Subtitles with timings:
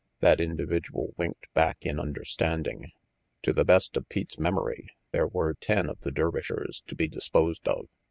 [0.19, 2.91] That individual winked back in understanding.
[3.43, 7.67] To the best of Pete's memory there were ten of the Dervishers to be disposed
[7.67, 7.85] of.